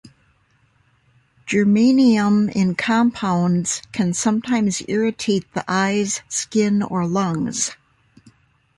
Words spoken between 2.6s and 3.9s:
compounds,